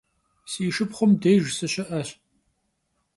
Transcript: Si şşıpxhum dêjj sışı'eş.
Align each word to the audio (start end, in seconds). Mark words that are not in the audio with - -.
Si 0.51 0.63
şşıpxhum 0.73 1.11
dêjj 1.21 1.47
sışı'eş. 1.57 2.09